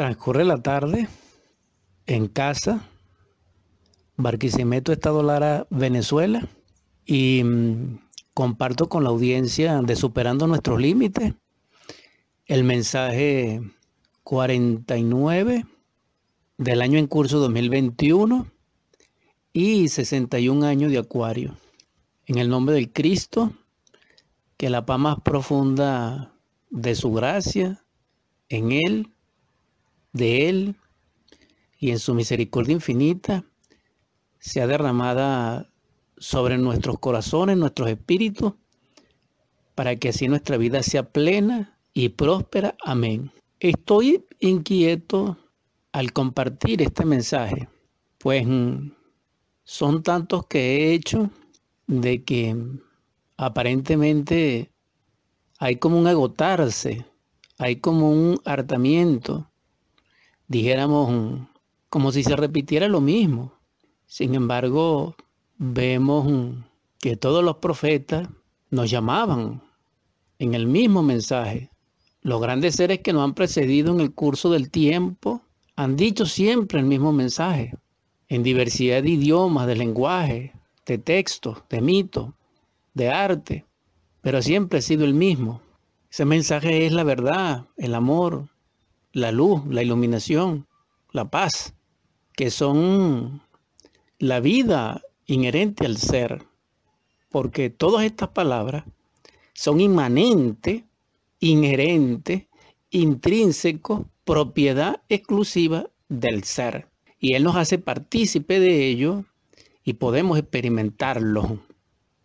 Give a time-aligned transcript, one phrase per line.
[0.00, 1.08] Transcurre la tarde
[2.06, 2.88] en casa,
[4.16, 6.48] Barquisimeto, Estado Lara, Venezuela,
[7.04, 7.98] y mm,
[8.32, 11.34] comparto con la audiencia de Superando Nuestros Límites
[12.46, 13.60] el mensaje
[14.22, 15.66] 49
[16.56, 18.46] del año en curso 2021
[19.52, 21.58] y 61 años de Acuario.
[22.24, 23.52] En el nombre del Cristo,
[24.56, 26.32] que la paz más profunda
[26.70, 27.84] de su gracia,
[28.48, 29.10] en Él,
[30.12, 30.76] de Él
[31.78, 33.44] y en su misericordia infinita,
[34.38, 35.70] sea derramada
[36.16, 38.52] sobre nuestros corazones, nuestros espíritus,
[39.74, 42.76] para que así nuestra vida sea plena y próspera.
[42.84, 43.32] Amén.
[43.60, 45.38] Estoy inquieto
[45.92, 47.68] al compartir este mensaje,
[48.18, 48.92] pues mm,
[49.64, 51.30] son tantos que he hecho
[51.86, 52.56] de que
[53.36, 54.70] aparentemente
[55.58, 57.06] hay como un agotarse,
[57.58, 59.49] hay como un hartamiento,
[60.50, 61.38] dijéramos
[61.88, 63.52] como si se repitiera lo mismo.
[64.06, 65.14] Sin embargo,
[65.56, 66.56] vemos
[66.98, 68.28] que todos los profetas
[68.68, 69.62] nos llamaban
[70.40, 71.70] en el mismo mensaje.
[72.22, 75.40] Los grandes seres que nos han precedido en el curso del tiempo
[75.76, 77.72] han dicho siempre el mismo mensaje,
[78.28, 80.52] en diversidad de idiomas, de lenguaje,
[80.84, 82.30] de textos, de mitos,
[82.94, 83.64] de arte,
[84.20, 85.62] pero siempre ha sido el mismo.
[86.10, 88.48] Ese mensaje es la verdad, el amor,
[89.12, 90.66] la luz, la iluminación,
[91.12, 91.74] la paz,
[92.36, 93.42] que son
[94.18, 96.44] la vida inherente al ser,
[97.28, 98.84] porque todas estas palabras
[99.54, 100.84] son inmanentes,
[101.38, 102.46] inherentes,
[102.90, 106.88] intrínsecos, propiedad exclusiva del ser.
[107.18, 109.24] Y Él nos hace partícipe de ello
[109.84, 111.60] y podemos experimentarlo,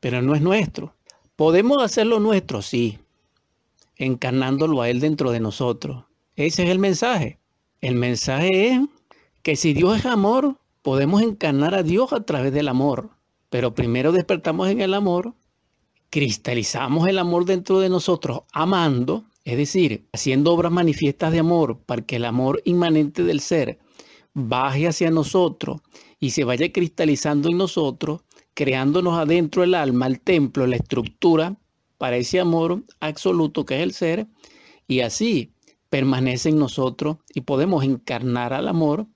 [0.00, 0.94] pero no es nuestro.
[1.36, 2.98] Podemos hacerlo nuestro, sí,
[3.96, 6.07] encarnándolo a Él dentro de nosotros.
[6.38, 7.40] Ese es el mensaje.
[7.80, 8.80] El mensaje es
[9.42, 13.10] que si Dios es amor, podemos encarnar a Dios a través del amor.
[13.50, 15.34] Pero primero despertamos en el amor,
[16.10, 22.02] cristalizamos el amor dentro de nosotros amando, es decir, haciendo obras manifiestas de amor para
[22.02, 23.80] que el amor inmanente del ser
[24.32, 25.80] baje hacia nosotros
[26.20, 28.20] y se vaya cristalizando en nosotros,
[28.54, 31.56] creándonos adentro el alma, el templo, la estructura
[31.96, 34.28] para ese amor absoluto que es el ser,
[34.86, 35.52] y así
[35.90, 39.06] permanece en nosotros y podemos encarnar al amor,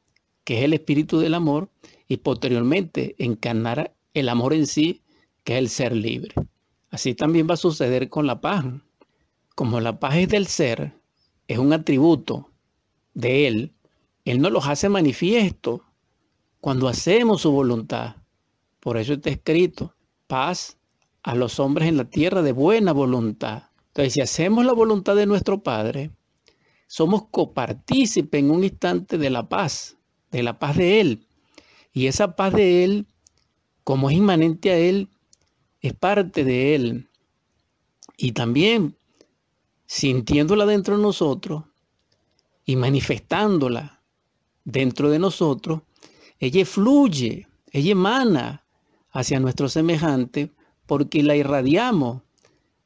[0.45, 1.71] que es el espíritu del amor,
[2.09, 5.03] y posteriormente encarnar el amor en sí,
[5.45, 6.35] que es el ser libre.
[6.91, 8.65] Así también va a suceder con la paz.
[9.55, 10.95] Como la paz es del ser,
[11.49, 12.51] es un atributo
[13.15, 13.73] de él,
[14.25, 15.85] él nos los hace manifiesto
[16.61, 18.17] cuando hacemos su voluntad.
[18.81, 19.95] Por eso está escrito,
[20.27, 20.79] paz
[21.23, 23.65] a los hombres en la tierra de buena voluntad.
[23.89, 26.11] Entonces, si hacemos la voluntad de nuestro Padre,
[26.93, 29.97] somos copartícipes en un instante de la paz,
[30.31, 31.27] de la paz de Él.
[31.95, 33.07] Y esa paz de Él,
[33.83, 35.09] como es inmanente a Él,
[35.81, 37.09] es parte de Él.
[38.19, 38.95] Y también
[39.87, 41.65] sintiéndola dentro de nosotros
[42.67, 44.03] y manifestándola
[44.63, 45.81] dentro de nosotros,
[46.41, 48.67] ella fluye, ella emana
[49.13, 50.51] hacia nuestro semejante
[50.85, 52.21] porque la irradiamos.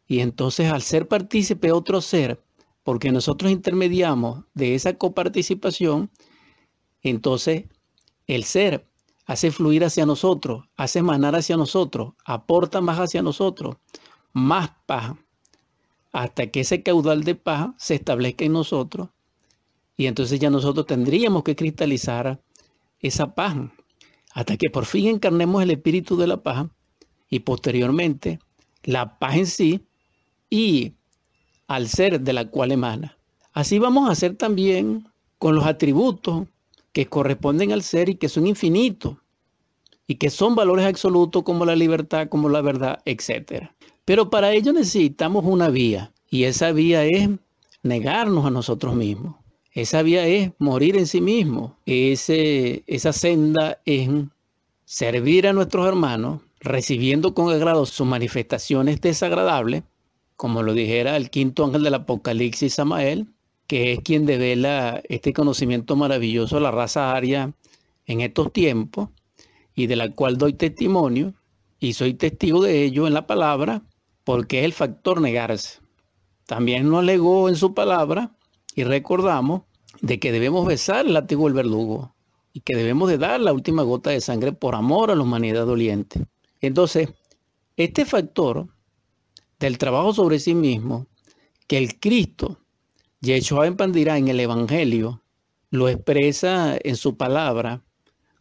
[0.06, 2.45] Y entonces al ser partícipe otro ser,
[2.86, 6.08] porque nosotros intermediamos de esa coparticipación,
[7.02, 7.64] entonces
[8.28, 8.86] el ser
[9.24, 13.74] hace fluir hacia nosotros, hace emanar hacia nosotros, aporta más hacia nosotros,
[14.32, 15.16] más paz,
[16.12, 19.08] hasta que ese caudal de paz se establezca en nosotros.
[19.96, 22.40] Y entonces ya nosotros tendríamos que cristalizar
[23.00, 23.56] esa paz,
[24.32, 26.68] hasta que por fin encarnemos el espíritu de la paz
[27.28, 28.38] y posteriormente
[28.84, 29.88] la paz en sí
[30.48, 30.95] y
[31.66, 33.16] al ser de la cual emana.
[33.52, 36.46] Así vamos a hacer también con los atributos
[36.92, 39.16] que corresponden al ser y que son infinitos
[40.06, 43.70] y que son valores absolutos como la libertad, como la verdad, etc.
[44.04, 47.28] Pero para ello necesitamos una vía y esa vía es
[47.82, 49.36] negarnos a nosotros mismos.
[49.72, 51.76] Esa vía es morir en sí mismo.
[51.84, 54.08] Ese, esa senda es
[54.86, 59.82] servir a nuestros hermanos, recibiendo con agrado sus manifestaciones desagradables
[60.36, 63.26] como lo dijera el quinto ángel del Apocalipsis, Samael,
[63.66, 67.52] que es quien devela este conocimiento maravilloso de la raza aria
[68.06, 69.08] en estos tiempos
[69.74, 71.34] y de la cual doy testimonio
[71.78, 73.82] y soy testigo de ello en la palabra
[74.24, 75.80] porque es el factor negarse.
[76.46, 78.36] También nos alegó en su palabra
[78.74, 79.62] y recordamos
[80.00, 82.14] de que debemos besar el látigo del verdugo
[82.52, 85.66] y que debemos de dar la última gota de sangre por amor a la humanidad
[85.66, 86.26] doliente.
[86.60, 87.08] Entonces,
[87.76, 88.68] este factor
[89.58, 91.06] del trabajo sobre sí mismo
[91.66, 92.58] que el Cristo,
[93.20, 95.22] Yeshua Empandirá en el Evangelio,
[95.70, 97.82] lo expresa en su palabra,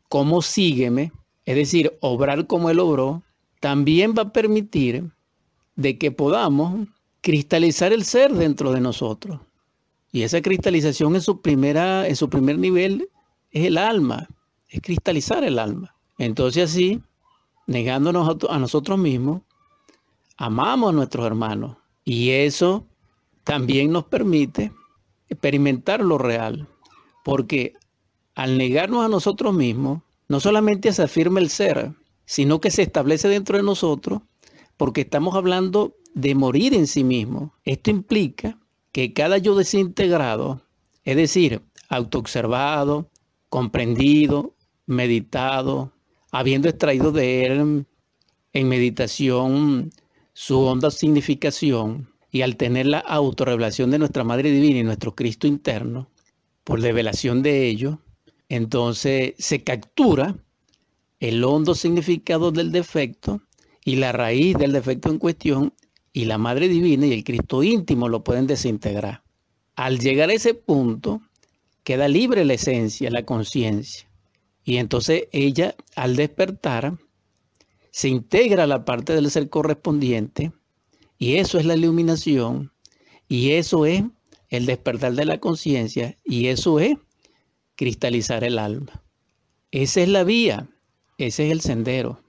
[0.10, 1.12] como sígueme,
[1.46, 3.24] es decir, obrar como Él obró,
[3.60, 5.12] también va a permitir
[5.76, 6.88] de que podamos
[7.22, 9.40] cristalizar el ser dentro de nosotros.
[10.12, 13.10] Y esa cristalización en su, primera, en su primer nivel
[13.52, 14.28] es el alma,
[14.70, 15.96] es cristalizar el alma.
[16.18, 17.02] Entonces así,
[17.68, 19.42] negándonos a nosotros mismos,
[20.38, 21.78] amamos a nuestros hermanos.
[22.04, 22.86] Y eso
[23.44, 24.72] también nos permite
[25.30, 26.68] experimentar lo real.
[27.24, 27.74] Porque
[28.36, 31.94] al negarnos a nosotros mismos, no solamente se afirma el ser,
[32.26, 34.22] sino que se establece dentro de nosotros
[34.78, 37.54] porque estamos hablando de morir en sí mismo.
[37.64, 38.58] Esto implica
[38.92, 40.62] que cada yo desintegrado,
[41.04, 43.10] es decir, autoobservado,
[43.50, 44.54] comprendido,
[44.86, 45.92] meditado,
[46.32, 47.86] habiendo extraído de él
[48.54, 49.92] en meditación
[50.38, 55.48] su honda significación y al tener la autorrevelación de nuestra Madre Divina y nuestro Cristo
[55.48, 56.10] interno,
[56.66, 58.00] por revelación de ello,
[58.50, 60.36] entonces se captura
[61.22, 63.44] el hondo significado del defecto
[63.86, 65.74] y la raíz del defecto en cuestión
[66.12, 69.24] y la Madre Divina y el Cristo íntimo lo pueden desintegrar.
[69.78, 71.22] Al llegar a ese punto,
[71.86, 74.10] queda libre la esencia, la conciencia.
[74.66, 76.98] Y entonces ella, al despertar,
[77.96, 80.52] se integra la parte del ser correspondiente
[81.18, 82.74] y eso es la iluminación
[83.30, 84.04] y eso es
[84.50, 86.98] el despertar de la conciencia y eso es
[87.78, 89.02] cristalizar el alma.
[89.72, 90.68] Esa es la vía,
[91.18, 92.22] ese es el sendero.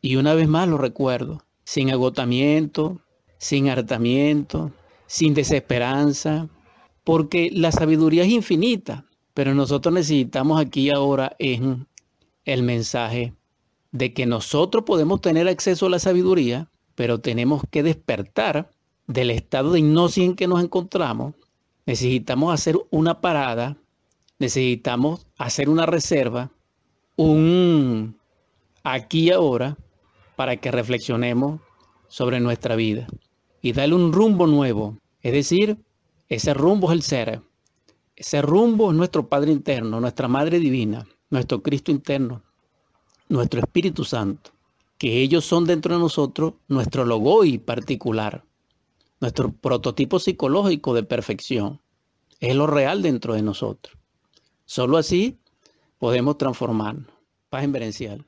[0.00, 3.02] Y una vez más lo recuerdo, sin agotamiento,
[3.36, 4.72] sin hartamiento,
[5.06, 6.48] sin desesperanza,
[7.04, 9.04] porque la sabiduría es infinita,
[9.34, 11.86] pero nosotros necesitamos aquí ahora en
[12.46, 13.34] el mensaje
[13.94, 18.68] de que nosotros podemos tener acceso a la sabiduría, pero tenemos que despertar
[19.06, 21.36] del estado de hipnosis en que nos encontramos.
[21.86, 23.76] Necesitamos hacer una parada,
[24.40, 26.50] necesitamos hacer una reserva,
[27.14, 28.16] un
[28.82, 29.78] aquí y ahora,
[30.34, 31.60] para que reflexionemos
[32.08, 33.06] sobre nuestra vida
[33.62, 34.98] y darle un rumbo nuevo.
[35.22, 35.78] Es decir,
[36.28, 37.42] ese rumbo es el ser.
[38.16, 42.42] Ese rumbo es nuestro Padre interno, nuestra Madre Divina, nuestro Cristo interno,
[43.28, 44.52] nuestro Espíritu Santo,
[44.98, 48.44] que ellos son dentro de nosotros nuestro logoi particular,
[49.20, 51.80] nuestro prototipo psicológico de perfección.
[52.40, 53.96] Es lo real dentro de nosotros.
[54.66, 55.38] Solo así
[55.98, 57.06] podemos transformarnos.
[57.48, 58.24] Paz inverencial.